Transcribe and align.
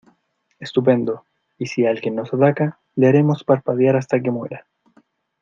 Estupendo. 0.59 1.27
Y 1.59 1.67
si 1.67 1.85
alguien 1.85 2.15
nos 2.15 2.33
ataca, 2.33 2.79
le 2.95 3.07
haremos 3.07 3.43
parpadear 3.43 3.97
hasta 3.97 4.19
que 4.19 4.31
muera. 4.31 4.65